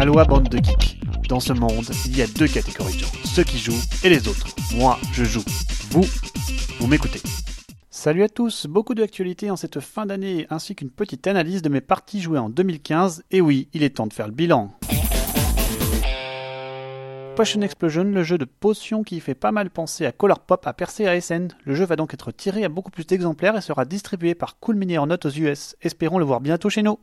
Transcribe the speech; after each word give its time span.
Aloha 0.00 0.24
bande 0.24 0.48
de 0.48 0.56
geeks. 0.56 0.98
Dans 1.28 1.40
ce 1.40 1.52
monde, 1.52 1.84
il 2.06 2.16
y 2.16 2.22
a 2.22 2.26
deux 2.26 2.48
catégories 2.48 2.94
de 2.94 3.00
gens, 3.00 3.12
ceux 3.22 3.44
qui 3.44 3.58
jouent 3.58 3.82
et 4.02 4.08
les 4.08 4.28
autres. 4.28 4.46
Moi, 4.74 4.98
je 5.12 5.24
joue. 5.24 5.44
Vous, 5.90 6.06
vous 6.78 6.86
m'écoutez. 6.86 7.20
Salut 7.90 8.22
à 8.22 8.30
tous, 8.30 8.66
beaucoup 8.66 8.94
d'actualités 8.94 9.50
en 9.50 9.56
cette 9.56 9.78
fin 9.80 10.06
d'année 10.06 10.46
ainsi 10.48 10.74
qu'une 10.74 10.88
petite 10.88 11.26
analyse 11.26 11.60
de 11.60 11.68
mes 11.68 11.82
parties 11.82 12.22
jouées 12.22 12.38
en 12.38 12.48
2015. 12.48 13.24
Et 13.30 13.42
oui, 13.42 13.68
il 13.74 13.82
est 13.82 13.96
temps 13.96 14.06
de 14.06 14.14
faire 14.14 14.26
le 14.26 14.32
bilan. 14.32 14.70
Potion 17.36 17.60
Explosion, 17.60 18.04
le 18.04 18.22
jeu 18.22 18.38
de 18.38 18.46
potions 18.46 19.02
qui 19.02 19.20
fait 19.20 19.34
pas 19.34 19.52
mal 19.52 19.68
penser 19.68 20.06
à 20.06 20.12
Color 20.12 20.40
Pop, 20.40 20.66
a 20.66 20.72
percé 20.72 21.08
à 21.08 21.20
SN. 21.20 21.48
Le 21.64 21.74
jeu 21.74 21.84
va 21.84 21.96
donc 21.96 22.14
être 22.14 22.32
tiré 22.32 22.64
à 22.64 22.70
beaucoup 22.70 22.90
plus 22.90 23.06
d'exemplaires 23.06 23.54
et 23.54 23.60
sera 23.60 23.84
distribué 23.84 24.34
par 24.34 24.58
Cool 24.60 24.76
Mini 24.76 24.94
note 24.94 25.26
aux 25.26 25.30
US. 25.30 25.76
Espérons 25.82 26.18
le 26.18 26.24
voir 26.24 26.40
bientôt 26.40 26.70
chez 26.70 26.82
nous. 26.82 26.98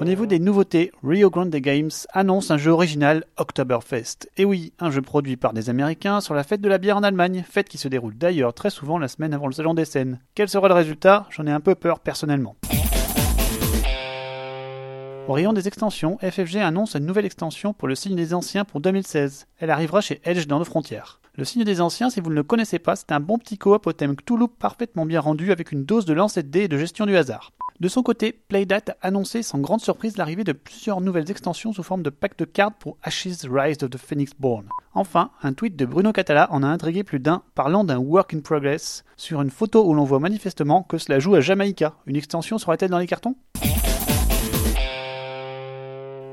Au 0.00 0.04
niveau 0.04 0.26
des 0.26 0.38
nouveautés, 0.38 0.92
Rio 1.02 1.28
Grande 1.28 1.50
Games 1.50 1.90
annonce 2.12 2.52
un 2.52 2.56
jeu 2.56 2.70
original 2.70 3.24
Oktoberfest. 3.36 4.30
Et 4.36 4.44
oui, 4.44 4.72
un 4.78 4.92
jeu 4.92 5.02
produit 5.02 5.36
par 5.36 5.52
des 5.52 5.70
Américains 5.70 6.20
sur 6.20 6.34
la 6.34 6.44
fête 6.44 6.60
de 6.60 6.68
la 6.68 6.78
bière 6.78 6.96
en 6.96 7.02
Allemagne, 7.02 7.44
fête 7.48 7.68
qui 7.68 7.78
se 7.78 7.88
déroule 7.88 8.16
d'ailleurs 8.16 8.54
très 8.54 8.70
souvent 8.70 8.98
la 8.98 9.08
semaine 9.08 9.34
avant 9.34 9.48
le 9.48 9.52
salon 9.52 9.74
des 9.74 9.84
scènes. 9.84 10.20
Quel 10.36 10.48
sera 10.48 10.68
le 10.68 10.74
résultat? 10.74 11.26
J'en 11.30 11.48
ai 11.48 11.50
un 11.50 11.58
peu 11.58 11.74
peur 11.74 11.98
personnellement. 11.98 12.54
Au 15.26 15.32
rayon 15.32 15.52
des 15.52 15.66
extensions, 15.66 16.16
FFG 16.18 16.58
annonce 16.58 16.94
une 16.94 17.04
nouvelle 17.04 17.26
extension 17.26 17.72
pour 17.72 17.88
le 17.88 17.96
signe 17.96 18.14
des 18.14 18.34
anciens 18.34 18.64
pour 18.64 18.80
2016. 18.80 19.48
Elle 19.58 19.70
arrivera 19.70 20.00
chez 20.00 20.20
Edge 20.22 20.46
dans 20.46 20.60
nos 20.60 20.64
frontières. 20.64 21.20
Le 21.34 21.44
signe 21.44 21.64
des 21.64 21.80
anciens, 21.80 22.08
si 22.08 22.20
vous 22.20 22.30
ne 22.30 22.36
le 22.36 22.44
connaissez 22.44 22.78
pas, 22.78 22.94
c'est 22.94 23.10
un 23.10 23.20
bon 23.20 23.36
petit 23.38 23.58
coop 23.58 23.84
au 23.88 23.92
thème 23.92 24.14
Cthulhu 24.14 24.46
parfaitement 24.46 25.06
bien 25.06 25.20
rendu 25.20 25.50
avec 25.50 25.72
une 25.72 25.84
dose 25.84 26.04
de 26.04 26.14
lancer 26.14 26.44
de 26.44 26.48
dés 26.48 26.62
et 26.62 26.68
de 26.68 26.78
gestion 26.78 27.04
du 27.04 27.16
hasard. 27.16 27.52
De 27.80 27.86
son 27.86 28.02
côté, 28.02 28.32
Playdate 28.32 28.90
a 28.90 28.96
annoncé 29.02 29.44
sans 29.44 29.60
grande 29.60 29.80
surprise 29.80 30.16
l'arrivée 30.16 30.42
de 30.42 30.50
plusieurs 30.50 31.00
nouvelles 31.00 31.30
extensions 31.30 31.72
sous 31.72 31.84
forme 31.84 32.02
de 32.02 32.10
pack 32.10 32.36
de 32.36 32.44
cartes 32.44 32.74
pour 32.80 32.96
Ashes 33.04 33.46
Rise 33.48 33.84
of 33.84 33.90
the 33.90 33.98
Phoenix 33.98 34.32
Born. 34.36 34.68
Enfin, 34.94 35.30
un 35.44 35.52
tweet 35.52 35.76
de 35.76 35.86
Bruno 35.86 36.10
Catala 36.10 36.48
en 36.50 36.64
a 36.64 36.66
intrigué 36.66 37.04
plus 37.04 37.20
d'un 37.20 37.44
parlant 37.54 37.84
d'un 37.84 37.98
work 37.98 38.34
in 38.34 38.40
progress 38.40 39.04
sur 39.16 39.40
une 39.42 39.50
photo 39.50 39.86
où 39.86 39.94
l'on 39.94 40.02
voit 40.02 40.18
manifestement 40.18 40.82
que 40.82 40.98
cela 40.98 41.20
joue 41.20 41.36
à 41.36 41.40
Jamaïca. 41.40 41.94
Une 42.06 42.16
extension 42.16 42.58
sera-t-elle 42.58 42.90
dans 42.90 42.98
les 42.98 43.06
cartons? 43.06 43.36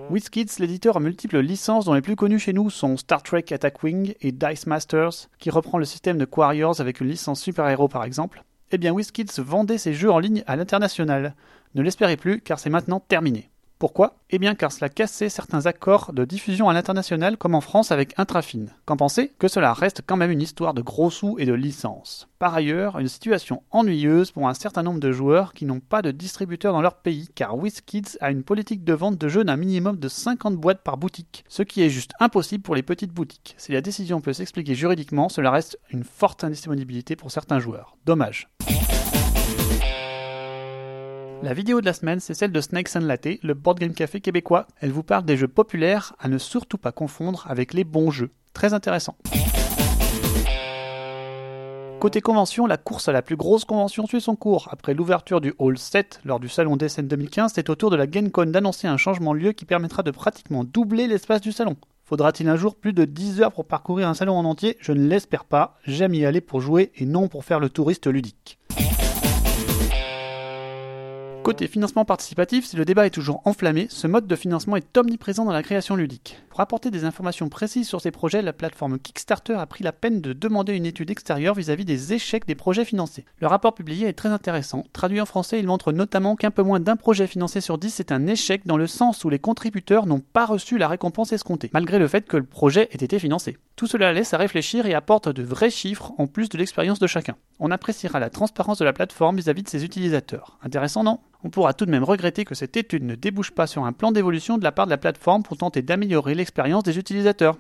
WizKids, 0.09 0.58
l'éditeur 0.58 0.97
a 0.97 1.00
multiples 1.00 1.41
licences 1.41 1.86
dont 1.86 1.94
les 1.94 2.02
plus 2.02 2.16
connues 2.16 2.39
chez 2.39 2.53
nous 2.53 2.72
sont 2.72 2.97
Star 2.97 3.22
Trek 3.22 3.45
Attack 3.52 3.84
Wing 3.84 4.16
et 4.19 4.31
Dice 4.31 4.66
Masters, 4.66 5.30
qui 5.38 5.52
reprend 5.52 5.78
le 5.78 5.86
système 5.86 6.17
de 6.17 6.25
Quarriors 6.25 6.81
avec 6.81 7.02
une 7.02 7.08
licence 7.08 7.39
super-héros 7.39 7.88
par 7.88 8.03
exemple 8.03 8.44
eh 8.76 8.78
bien 8.78 8.92
WizKids 8.92 9.40
vendait 9.42 9.78
ses 9.78 9.94
jeux 9.94 10.12
en 10.12 10.20
ligne 10.20 10.44
à 10.48 10.58
l'international. 10.58 11.34
Ne 11.76 11.81
l'espérez 11.81 12.18
plus 12.18 12.42
car 12.42 12.59
c'est 12.59 12.70
maintenant 12.70 13.00
terminé. 13.00 13.50
Pourquoi? 13.80 14.18
Eh 14.31 14.38
bien 14.38 14.54
car 14.54 14.70
cela 14.70 14.90
cassait 14.90 15.30
certains 15.30 15.66
accords 15.66 16.12
de 16.12 16.26
diffusion 16.26 16.68
à 16.68 16.73
l'international 16.73 17.38
comme 17.38 17.56
en 17.56 17.62
France 17.62 17.94
avec 17.94 18.14
Intrafine. 18.18 18.73
Qu'en 18.86 18.98
pensez? 18.98 19.31
Que 19.40 19.48
cela 19.48 19.72
reste 19.72 20.02
quand 20.06 20.18
même 20.18 20.31
une 20.31 20.42
histoire 20.42 20.73
de 20.73 20.81
gros 20.81 21.09
sous 21.09 21.40
et 21.40 21.46
de 21.46 21.53
licences. 21.53 22.28
Par 22.38 22.53
ailleurs, 22.53 23.00
une 23.00 23.08
situation 23.08 23.64
ennuyeuse 23.72 24.31
pour 24.31 24.50
un 24.50 24.53
certain 24.53 24.84
nombre 24.84 25.00
de 25.00 25.14
joueurs 25.14 25.53
qui 25.53 25.64
n'ont 25.64 25.80
pas 25.80 26.02
de 26.02 26.12
distributeur 26.12 26.73
dans 26.73 26.81
leur 26.81 26.98
pays 26.98 27.30
car 27.34 27.58
WizKids 27.58 28.18
a 28.20 28.30
une 28.30 28.44
politique 28.44 28.84
de 28.84 28.94
vente 28.94 29.18
de 29.18 29.30
jeux 29.30 29.46
d'un 29.46 29.56
minimum 29.56 29.98
de 29.98 30.09
50 30.09 30.58
boîtes 30.58 30.84
par 30.84 30.98
boutique, 30.98 31.46
ce 31.48 31.64
qui 31.64 31.81
est 31.81 31.90
juste 31.90 32.12
impossible 32.20 32.64
pour 32.64 32.76
les 32.76 32.84
petites 32.84 33.14
boutiques. 33.14 33.56
Si 33.58 33.72
la 33.72 33.80
décision 33.80 34.20
peut 34.20 34.34
s'expliquer 34.34 34.76
juridiquement, 34.76 35.30
cela 35.30 35.50
reste 35.50 35.80
une 35.92 36.03
forte 36.03 36.44
indisponibilité 36.44 37.16
pour 37.16 37.31
certains 37.31 37.59
joueurs. 37.59 37.96
Dommage. 38.06 38.50
La 41.45 41.53
vidéo 41.53 41.79
de 41.79 41.85
la 41.85 41.93
semaine, 41.93 42.19
c'est 42.19 42.33
celle 42.33 42.51
de 42.51 42.59
Snakes 42.59 42.95
and 42.95 43.01
Latte, 43.01 43.38
le 43.43 43.53
board 43.53 43.77
game 43.77 43.93
café 43.93 44.19
québécois. 44.19 44.65
Elle 44.81 44.91
vous 44.91 45.03
parle 45.03 45.25
des 45.25 45.38
jeux 45.38 45.47
populaires 45.47 46.15
à 46.17 46.27
ne 46.27 46.39
surtout 46.39 46.79
pas 46.79 46.91
confondre 46.91 47.45
avec 47.47 47.75
les 47.75 47.83
bons 47.83 48.09
jeux. 48.09 48.31
Très 48.53 48.73
intéressant. 48.73 49.15
Côté 52.00 52.19
convention, 52.19 52.66
la 52.66 52.78
course 52.78 53.09
à 53.09 53.11
la 53.11 53.22
plus 53.22 53.35
grosse 53.35 53.63
convention 53.63 54.07
suit 54.07 54.22
son 54.22 54.35
cours. 54.35 54.69
Après 54.72 54.95
l'ouverture 54.95 55.39
du 55.39 55.53
Hall 55.59 55.78
7 55.78 56.22
lors 56.25 56.39
du 56.39 56.50
salon 56.50 56.78
DSN 56.78 57.05
2015, 57.05 57.51
c'est 57.53 57.69
au 57.69 57.75
tour 57.75 57.91
de 57.91 57.95
la 57.95 58.07
GameCon 58.07 58.47
d'annoncer 58.47 58.88
un 58.88 58.97
changement 58.97 59.35
de 59.35 59.39
lieu 59.39 59.51
qui 59.51 59.66
permettra 59.66 60.01
de 60.01 60.09
pratiquement 60.09 60.63
doubler 60.63 61.05
l'espace 61.05 61.41
du 61.41 61.51
salon. 61.51 61.75
Faudra-t-il 62.05 62.50
un 62.50 62.55
jour 62.55 62.73
plus 62.73 62.94
de 62.94 63.05
10 63.05 63.41
heures 63.41 63.53
pour 63.53 63.66
parcourir 63.66 64.07
un 64.07 64.16
salon 64.16 64.34
en 64.34 64.45
entier? 64.45 64.78
Je 64.79 64.94
ne 64.94 65.07
l'espère 65.07 65.45
pas. 65.45 65.78
J'aime 65.85 66.16
y 66.16 66.25
aller 66.25 66.41
pour 66.41 66.59
jouer 66.59 66.91
et 66.95 67.05
non 67.05 67.28
pour 67.28 67.45
faire 67.45 67.59
le 67.59 67.69
touriste 67.69 68.07
ludique. 68.07 68.57
Côté 71.55 71.67
financement 71.67 72.03
participatif, 72.03 72.66
si 72.66 72.75
le 72.75 72.83
débat 72.83 73.05
est 73.05 73.11
toujours 73.11 73.41
enflammé, 73.45 73.88
ce 73.89 74.07
mode 74.07 74.27
de 74.27 74.35
financement 74.35 74.75
est 74.75 74.97
omniprésent 74.97 75.45
dans 75.45 75.53
la 75.53 75.63
création 75.63 75.95
ludique. 75.95 76.38
Pour 76.49 76.59
apporter 76.59 76.91
des 76.91 77.05
informations 77.05 77.47
précises 77.47 77.88
sur 77.88 78.01
ces 78.01 78.11
projets, 78.11 78.41
la 78.41 78.51
plateforme 78.51 78.99
Kickstarter 78.99 79.53
a 79.53 79.66
pris 79.66 79.81
la 79.81 79.93
peine 79.93 80.19
de 80.19 80.33
demander 80.33 80.73
une 80.73 80.85
étude 80.85 81.11
extérieure 81.11 81.55
vis-à-vis 81.55 81.85
des 81.85 82.11
échecs 82.11 82.45
des 82.45 82.55
projets 82.55 82.83
financés. 82.83 83.23
Le 83.39 83.47
rapport 83.47 83.73
publié 83.73 84.09
est 84.09 84.13
très 84.13 84.27
intéressant. 84.27 84.83
Traduit 84.91 85.21
en 85.21 85.25
français, 85.25 85.57
il 85.57 85.67
montre 85.67 85.93
notamment 85.93 86.35
qu'un 86.35 86.51
peu 86.51 86.61
moins 86.61 86.81
d'un 86.81 86.97
projet 86.97 87.25
financé 87.25 87.61
sur 87.61 87.77
10 87.77 88.01
est 88.01 88.11
un 88.11 88.27
échec 88.27 88.63
dans 88.66 88.75
le 88.75 88.87
sens 88.87 89.23
où 89.23 89.29
les 89.29 89.39
contributeurs 89.39 90.07
n'ont 90.07 90.19
pas 90.19 90.45
reçu 90.45 90.77
la 90.77 90.89
récompense 90.89 91.31
escomptée, 91.31 91.69
malgré 91.72 91.99
le 91.99 92.09
fait 92.09 92.27
que 92.27 92.35
le 92.35 92.43
projet 92.43 92.89
ait 92.91 93.05
été 93.05 93.17
financé. 93.17 93.57
Tout 93.77 93.87
cela 93.87 94.11
laisse 94.11 94.33
à 94.33 94.37
réfléchir 94.37 94.85
et 94.87 94.93
apporte 94.93 95.29
de 95.29 95.43
vrais 95.43 95.69
chiffres 95.69 96.13
en 96.17 96.27
plus 96.27 96.49
de 96.49 96.57
l'expérience 96.57 96.99
de 96.99 97.07
chacun. 97.07 97.35
On 97.59 97.72
appréciera 97.72 98.19
la 98.19 98.29
transparence 98.29 98.79
de 98.79 98.85
la 98.85 98.93
plateforme 98.93 99.37
vis-à-vis 99.37 99.63
de 99.63 99.69
ses 99.69 99.85
utilisateurs. 99.85 100.57
Intéressant, 100.63 101.03
non? 101.03 101.19
On 101.45 101.51
pourra 101.51 101.75
tout 101.75 101.85
de 101.85 101.91
même 101.91 102.03
regretter 102.03 102.44
que 102.44 102.56
cette 102.56 102.75
étude 102.75 103.03
ne 103.03 103.13
débouche 103.13 103.51
pas 103.51 103.67
sur 103.67 103.85
un 103.85 103.94
plan 103.94 104.11
d'évolution 104.11 104.57
de 104.57 104.63
la 104.63 104.72
part 104.72 104.88
de 104.88 104.89
la 104.89 104.97
plateforme 104.97 105.44
pour 105.44 105.57
tenter 105.57 105.83
d'améliorer 105.83 106.33
l'expérience 106.33 106.81
des 106.81 106.97
utilisateurs. 106.97 107.56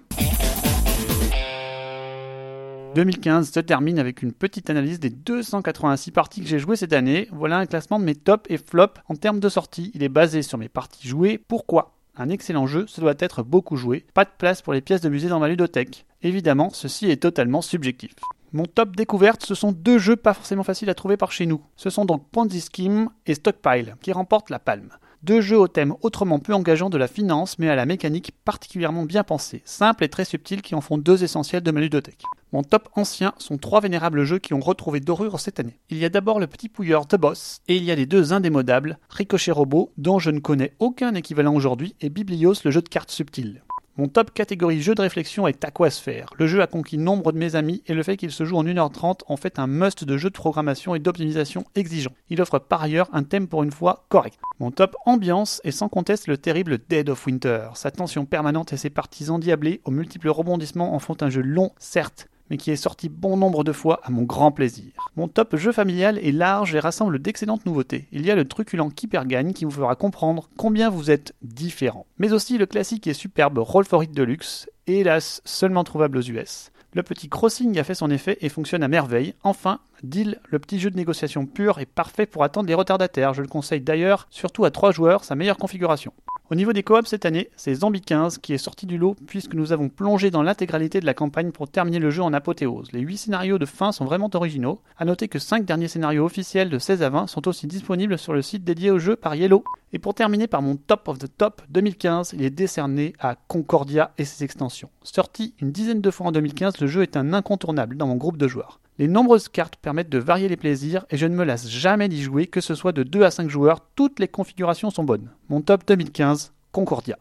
2015 2.95 3.51
se 3.51 3.59
termine 3.59 3.99
avec 3.99 4.23
une 4.23 4.31
petite 4.31 4.71
analyse 4.71 4.99
des 4.99 5.11
286 5.11 6.09
parties 6.09 6.41
que 6.41 6.47
j'ai 6.47 6.57
jouées 6.57 6.77
cette 6.77 6.93
année. 6.93 7.27
Voilà 7.31 7.59
un 7.59 7.67
classement 7.67 7.99
de 7.99 8.05
mes 8.05 8.15
tops 8.15 8.49
et 8.49 8.57
flops 8.57 8.99
en 9.07 9.13
termes 9.13 9.39
de 9.39 9.49
sortie. 9.49 9.91
Il 9.93 10.01
est 10.01 10.09
basé 10.09 10.41
sur 10.41 10.57
mes 10.57 10.69
parties 10.69 11.07
jouées. 11.07 11.37
Pourquoi? 11.37 11.93
Un 12.17 12.29
excellent 12.29 12.65
jeu, 12.65 12.85
ce 12.87 13.01
doit 13.01 13.13
être 13.19 13.43
beaucoup 13.43 13.75
joué, 13.75 14.03
pas 14.15 14.25
de 14.25 14.31
place 14.35 14.63
pour 14.63 14.73
les 14.73 14.81
pièces 14.81 15.01
de 15.01 15.09
musée 15.09 15.29
dans 15.29 15.39
ma 15.39 15.47
ludothèque. 15.47 16.07
Évidemment, 16.23 16.71
ceci 16.71 17.11
est 17.11 17.21
totalement 17.21 17.61
subjectif. 17.61 18.15
Mon 18.55 18.67
top 18.67 18.95
découverte, 18.95 19.45
ce 19.45 19.53
sont 19.53 19.73
deux 19.73 19.97
jeux 19.97 20.15
pas 20.15 20.33
forcément 20.33 20.63
faciles 20.63 20.89
à 20.89 20.93
trouver 20.93 21.17
par 21.17 21.33
chez 21.33 21.45
nous. 21.45 21.59
Ce 21.75 21.89
sont 21.89 22.05
donc 22.05 22.29
Ponzi 22.31 22.61
Scheme 22.61 23.09
et 23.25 23.33
Stockpile, 23.33 23.97
qui 24.01 24.13
remportent 24.13 24.49
la 24.49 24.59
palme. 24.59 24.93
Deux 25.23 25.41
jeux 25.41 25.59
au 25.59 25.67
thème 25.67 25.93
autrement 26.03 26.39
peu 26.39 26.53
engageant 26.53 26.89
de 26.89 26.97
la 26.97 27.09
finance, 27.09 27.59
mais 27.59 27.67
à 27.67 27.75
la 27.75 27.85
mécanique 27.85 28.31
particulièrement 28.45 29.03
bien 29.03 29.25
pensée, 29.25 29.61
simple 29.65 30.05
et 30.05 30.07
très 30.07 30.23
subtile 30.23 30.61
qui 30.61 30.73
en 30.73 30.79
font 30.79 30.97
deux 30.97 31.25
essentiels 31.25 31.63
de 31.63 31.71
ma 31.71 31.81
ludothèque. 31.81 32.23
Mon 32.53 32.63
top 32.63 32.87
ancien 32.95 33.33
sont 33.39 33.57
trois 33.57 33.81
vénérables 33.81 34.23
jeux 34.23 34.39
qui 34.39 34.53
ont 34.53 34.61
retrouvé 34.61 35.01
dorure 35.01 35.41
cette 35.41 35.59
année. 35.59 35.81
Il 35.89 35.97
y 35.97 36.05
a 36.05 36.09
d'abord 36.09 36.39
le 36.39 36.47
petit 36.47 36.69
pouilleur 36.69 37.07
The 37.07 37.17
Boss, 37.17 37.59
et 37.67 37.75
il 37.75 37.83
y 37.83 37.91
a 37.91 37.95
les 37.95 38.05
deux 38.05 38.31
indémodables, 38.31 38.99
Ricochet 39.09 39.51
Robot, 39.51 39.91
dont 39.97 40.17
je 40.17 40.31
ne 40.31 40.39
connais 40.39 40.71
aucun 40.79 41.13
équivalent 41.13 41.53
aujourd'hui, 41.53 41.93
et 41.99 42.09
Biblios, 42.09 42.53
le 42.63 42.71
jeu 42.71 42.81
de 42.81 42.87
cartes 42.87 43.11
subtil. 43.11 43.64
Mon 43.97 44.09
top 44.09 44.33
catégorie 44.33 44.81
jeu 44.81 44.93
de 44.93 45.01
réflexion 45.01 45.47
est 45.47 45.63
Aquasphere. 45.63 46.25
Le 46.37 46.47
jeu 46.47 46.61
a 46.61 46.67
conquis 46.67 46.97
nombre 46.97 47.31
de 47.31 47.37
mes 47.37 47.55
amis 47.55 47.81
et 47.87 47.93
le 47.93 48.03
fait 48.03 48.17
qu'il 48.17 48.31
se 48.31 48.43
joue 48.43 48.57
en 48.57 48.65
1h30 48.65 49.21
en 49.25 49.37
fait 49.37 49.57
un 49.57 49.67
must 49.67 50.03
de 50.03 50.17
jeu 50.17 50.29
de 50.29 50.35
programmation 50.35 50.95
et 50.95 50.99
d'optimisation 50.99 51.63
exigeant. 51.75 52.11
Il 52.29 52.41
offre 52.41 52.59
par 52.59 52.81
ailleurs 52.81 53.07
un 53.13 53.23
thème 53.23 53.47
pour 53.47 53.63
une 53.63 53.71
fois 53.71 54.05
correct. 54.09 54.37
Mon 54.59 54.71
top 54.71 54.97
ambiance 55.05 55.61
est 55.63 55.71
sans 55.71 55.87
conteste 55.87 56.27
le 56.27 56.37
terrible 56.37 56.79
Dead 56.89 57.09
of 57.09 57.25
Winter. 57.25 57.69
Sa 57.75 57.89
tension 57.89 58.25
permanente 58.25 58.73
et 58.73 58.77
ses 58.77 58.89
parties 58.89 59.29
endiablées 59.29 59.79
aux 59.85 59.91
multiples 59.91 60.27
rebondissements 60.27 60.93
en 60.93 60.99
font 60.99 61.15
un 61.21 61.29
jeu 61.29 61.41
long 61.41 61.71
certes, 61.77 62.27
mais 62.49 62.57
qui 62.57 62.71
est 62.71 62.75
sorti 62.75 63.09
bon 63.09 63.37
nombre 63.37 63.63
de 63.63 63.71
fois 63.71 63.99
à 64.03 64.11
mon 64.11 64.23
grand 64.23 64.51
plaisir. 64.51 64.91
Mon 65.15 65.27
top 65.27 65.55
jeu 65.55 65.71
familial 65.71 66.17
est 66.19 66.31
large 66.31 66.75
et 66.75 66.79
rassemble 66.79 67.19
d'excellentes 67.19 67.65
nouveautés. 67.65 68.07
Il 68.11 68.25
y 68.25 68.31
a 68.31 68.35
le 68.35 68.47
truculent 68.47 68.91
Keeper 68.93 69.25
Gagne 69.25 69.53
qui 69.53 69.65
vous 69.65 69.71
fera 69.71 69.95
comprendre 69.95 70.49
combien 70.57 70.89
vous 70.89 71.11
êtes 71.11 71.33
différent. 71.41 72.05
Mais 72.17 72.33
aussi 72.33 72.57
le 72.57 72.65
classique 72.65 73.07
et 73.07 73.13
superbe 73.13 73.57
Roll 73.57 73.85
for 73.85 74.03
It 74.03 74.11
Deluxe, 74.11 74.69
hélas 74.87 75.41
seulement 75.45 75.83
trouvable 75.83 76.17
aux 76.17 76.21
US. 76.21 76.71
Le 76.93 77.03
petit 77.03 77.27
crossing 77.27 77.77
a 77.77 77.83
fait 77.83 77.93
son 77.93 78.09
effet 78.09 78.37
et 78.39 78.47
fonctionne 78.47 78.81
à 78.81 78.87
merveille. 78.87 79.33
Enfin, 79.43 79.81
Deal, 80.01 80.39
le 80.49 80.59
petit 80.59 80.79
jeu 80.79 80.89
de 80.89 80.95
négociation 80.95 81.45
pur, 81.45 81.79
est 81.79 81.85
parfait 81.85 82.25
pour 82.25 82.43
attendre 82.43 82.69
les 82.69 82.73
retardataires. 82.73 83.33
Je 83.33 83.41
le 83.41 83.49
conseille 83.49 83.81
d'ailleurs, 83.81 84.27
surtout 84.29 84.63
à 84.63 84.71
3 84.71 84.91
joueurs, 84.91 85.25
sa 85.25 85.35
meilleure 85.35 85.57
configuration. 85.57 86.13
Au 86.51 86.53
niveau 86.53 86.73
des 86.73 86.83
coops 86.83 87.09
cette 87.09 87.25
année, 87.25 87.49
c'est 87.55 87.73
Zombie 87.73 88.01
15 88.01 88.37
qui 88.37 88.53
est 88.53 88.59
sorti 88.59 88.85
du 88.85 88.99
lot 88.99 89.15
puisque 89.25 89.55
nous 89.55 89.71
avons 89.71 89.89
plongé 89.89 90.29
dans 90.29 90.43
l'intégralité 90.43 90.99
de 90.99 91.05
la 91.07 91.15
campagne 91.15 91.51
pour 91.51 91.67
terminer 91.67 91.97
le 91.97 92.11
jeu 92.11 92.21
en 92.21 92.33
apothéose. 92.33 92.91
Les 92.91 92.99
8 92.99 93.17
scénarios 93.17 93.57
de 93.57 93.65
fin 93.65 93.91
sont 93.91 94.05
vraiment 94.05 94.29
originaux. 94.31 94.79
A 94.99 95.05
noter 95.05 95.27
que 95.27 95.39
5 95.39 95.65
derniers 95.65 95.87
scénarios 95.87 96.23
officiels 96.23 96.69
de 96.69 96.77
16 96.77 97.01
à 97.01 97.09
20 97.09 97.25
sont 97.25 97.47
aussi 97.47 97.65
disponibles 97.65 98.19
sur 98.19 98.31
le 98.31 98.43
site 98.43 98.63
dédié 98.63 98.91
au 98.91 98.99
jeu 98.99 99.15
par 99.15 99.33
Yellow. 99.33 99.63
Et 99.91 99.97
pour 99.97 100.13
terminer 100.13 100.45
par 100.45 100.61
mon 100.61 100.75
top 100.75 101.07
of 101.07 101.17
the 101.17 101.35
top 101.35 101.63
2015, 101.69 102.33
il 102.33 102.43
est 102.43 102.51
décerné 102.51 103.13
à 103.19 103.33
Concordia 103.47 104.11
et 104.19 104.25
ses 104.25 104.43
extensions. 104.43 104.91
Sorti 105.01 105.55
une 105.61 105.71
dizaine 105.71 106.01
de 106.01 106.11
fois 106.11 106.27
en 106.27 106.31
2015, 106.31 106.79
le 106.79 106.85
jeu 106.85 107.01
est 107.01 107.17
un 107.17 107.33
incontournable 107.33 107.97
dans 107.97 108.05
mon 108.05 108.17
groupe 108.17 108.37
de 108.37 108.47
joueurs. 108.47 108.79
Les 108.97 109.09
nombreuses 109.09 109.49
cartes 109.49 109.75
permettent 109.75 110.09
de 110.09 110.19
varier 110.19 110.47
les 110.47 110.55
plaisirs 110.55 111.05
et 111.09 111.17
je 111.17 111.25
ne 111.25 111.35
me 111.35 111.43
lasse 111.43 111.67
jamais 111.67 112.07
d'y 112.07 112.23
jouer, 112.23 112.47
que 112.47 112.61
ce 112.61 112.75
soit 112.75 112.93
de 112.93 113.03
2 113.03 113.23
à 113.23 113.31
5 113.31 113.49
joueurs, 113.49 113.81
toutes 113.93 114.19
les 114.19 114.29
configurations 114.29 114.89
sont 114.89 115.03
bonnes. 115.03 115.31
Mon 115.49 115.59
top 115.59 115.85
2015, 115.85 116.53
Concordia. 116.71 117.17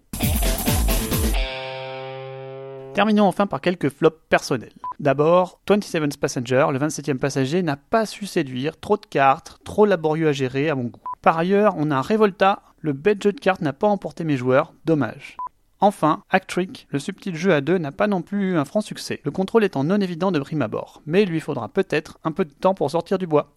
Terminons 2.94 3.24
enfin 3.26 3.48
par 3.48 3.60
quelques 3.60 3.88
flops 3.88 4.20
personnels. 4.28 4.70
D'abord, 5.00 5.58
27 5.68 6.16
Passenger, 6.16 6.68
le 6.70 6.78
27e 6.78 7.18
passager, 7.18 7.64
n'a 7.64 7.76
pas 7.76 8.06
su 8.06 8.26
séduire, 8.26 8.78
trop 8.78 8.96
de 8.96 9.06
cartes, 9.06 9.58
trop 9.64 9.84
laborieux 9.84 10.28
à 10.28 10.32
gérer 10.32 10.70
à 10.70 10.76
mon 10.76 10.84
goût. 10.84 11.02
Par 11.22 11.36
ailleurs, 11.38 11.74
on 11.76 11.90
a 11.90 11.96
un 11.96 12.02
Revolta, 12.02 12.62
le 12.78 12.92
bête 12.92 13.20
jeu 13.20 13.32
de 13.32 13.40
cartes 13.40 13.62
n'a 13.62 13.72
pas 13.72 13.88
emporté 13.88 14.22
mes 14.22 14.36
joueurs, 14.36 14.74
dommage. 14.84 15.36
Enfin, 15.84 16.22
Actrick, 16.30 16.86
le 16.88 16.98
subtil 16.98 17.36
jeu 17.36 17.52
à 17.52 17.60
deux, 17.60 17.76
n'a 17.76 17.92
pas 17.92 18.06
non 18.06 18.22
plus 18.22 18.52
eu 18.52 18.56
un 18.56 18.64
franc 18.64 18.80
succès, 18.80 19.20
le 19.22 19.30
contrôle 19.30 19.64
étant 19.64 19.84
non 19.84 20.00
évident 20.00 20.32
de 20.32 20.38
prime 20.38 20.62
abord, 20.62 21.02
mais 21.04 21.24
il 21.24 21.28
lui 21.28 21.40
faudra 21.40 21.68
peut-être 21.68 22.18
un 22.24 22.32
peu 22.32 22.46
de 22.46 22.54
temps 22.54 22.72
pour 22.72 22.90
sortir 22.90 23.18
du 23.18 23.26
bois. 23.26 23.52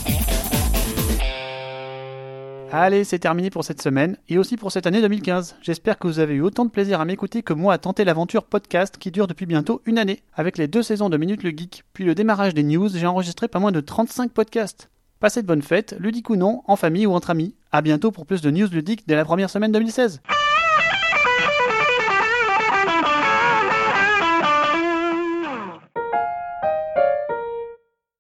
Allez, 2.70 3.06
c'est 3.06 3.20
terminé 3.20 3.50
pour 3.50 3.64
cette 3.64 3.82
semaine 3.82 4.18
et 4.28 4.38
aussi 4.38 4.58
pour 4.58 4.74
cette 4.74 4.86
année 4.88 5.00
2015. 5.00 5.56
J'espère 5.62 5.98
que 5.98 6.08
vous 6.08 6.20
avez 6.20 6.34
eu 6.34 6.42
autant 6.42 6.66
de 6.66 6.70
plaisir 6.70 7.00
à 7.00 7.06
m'écouter 7.06 7.44
que 7.44 7.54
moi 7.54 7.72
à 7.72 7.78
tenter 7.78 8.04
l'aventure 8.04 8.44
podcast 8.44 8.98
qui 8.98 9.10
dure 9.10 9.28
depuis 9.28 9.46
bientôt 9.46 9.82
une 9.86 9.98
année. 9.98 10.22
Avec 10.34 10.58
les 10.58 10.68
deux 10.68 10.84
saisons 10.84 11.10
de 11.10 11.16
Minute 11.16 11.44
le 11.44 11.52
Geek, 11.52 11.86
puis 11.94 12.04
le 12.04 12.14
démarrage 12.14 12.54
des 12.54 12.64
news, 12.64 12.90
j'ai 12.90 13.08
enregistré 13.08 13.48
pas 13.48 13.60
moins 13.60 13.72
de 13.72 13.80
35 13.80 14.34
podcasts. 14.34 14.90
Passez 15.22 15.44
de 15.44 15.48
bonnes 15.48 15.62
fêtes, 15.62 15.96
ludiques 15.98 16.30
ou 16.30 16.36
non, 16.36 16.62
en 16.68 16.76
famille 16.76 17.06
ou 17.08 17.14
entre 17.14 17.30
amis. 17.30 17.56
A 17.72 17.82
bientôt 17.82 18.12
pour 18.12 18.26
plus 18.26 18.42
de 18.42 18.52
news 18.52 18.68
ludiques 18.68 19.08
dès 19.08 19.16
la 19.16 19.24
première 19.24 19.50
semaine 19.50 19.72
2016. 19.72 20.22